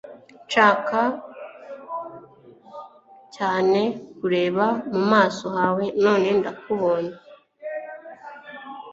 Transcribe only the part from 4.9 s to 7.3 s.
mu maso hawe none ndakubonye